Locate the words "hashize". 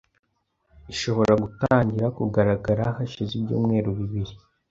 2.97-3.31